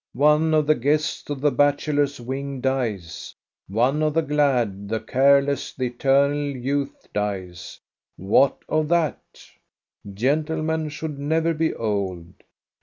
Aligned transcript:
"One 0.13 0.55
of 0.55 0.65
the 0.65 0.73
guests 0.73 1.29
of 1.29 1.41
the 1.41 1.51
bachelors' 1.51 2.19
wing 2.19 2.59
dies, 2.59 3.35
one 3.67 4.01
of 4.01 4.15
the 4.15 4.23
glad, 4.23 4.89
the 4.89 4.99
careless, 4.99 5.73
the 5.73 5.83
eternal 5.85 6.55
youth 6.57 7.13
dies. 7.13 7.79
What 8.17 8.57
of 8.67 8.87
that} 8.87 9.21
Gentlemen 10.11 10.89
should 10.89 11.19
never 11.19 11.53
be 11.53 11.75
old. 11.75 12.33